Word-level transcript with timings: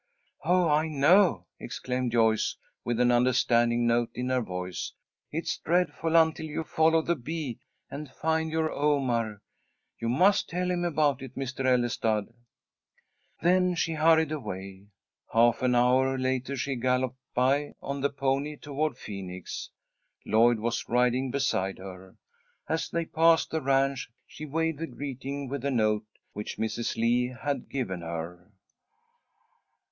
"Oh, 0.43 0.67
I 0.67 0.87
know!" 0.87 1.45
exclaimed 1.59 2.11
Joyce, 2.11 2.55
with 2.83 2.99
an 2.99 3.11
understanding 3.11 3.85
note 3.85 4.09
in 4.15 4.29
her 4.29 4.41
voice. 4.41 4.93
"It's 5.31 5.59
dreadful 5.59 6.15
until 6.15 6.47
you 6.47 6.63
follow 6.63 7.03
the 7.03 7.15
bee, 7.15 7.59
and 7.91 8.09
find 8.09 8.49
your 8.51 8.71
Omar. 8.73 9.43
You 9.99 10.09
must 10.09 10.49
tell 10.49 10.71
him 10.71 10.83
about 10.83 11.21
it, 11.21 11.35
Mr. 11.35 11.65
Ellestad." 11.65 12.33
Then 13.43 13.75
she 13.75 13.93
hurried 13.93 14.31
away. 14.31 14.87
Half 15.31 15.61
an 15.61 15.75
hour 15.75 16.17
later 16.17 16.57
she 16.57 16.75
galloped 16.75 17.19
by 17.35 17.73
on 17.79 18.01
the 18.01 18.09
pony, 18.09 18.57
toward 18.57 18.97
Phoenix. 18.97 19.69
Lloyd 20.25 20.57
was 20.57 20.89
riding 20.89 21.29
beside 21.29 21.77
her. 21.77 22.17
As 22.67 22.89
they 22.89 23.05
passed 23.05 23.51
the 23.51 23.61
ranch 23.61 24.09
she 24.25 24.47
waved 24.47 24.81
a 24.81 24.87
greeting 24.87 25.47
with 25.47 25.61
the 25.61 25.69
note 25.69 26.07
which 26.33 26.57
Mrs. 26.57 26.95
Lee 26.95 27.27
had 27.43 27.69
given 27.69 28.01
her. 28.01 28.49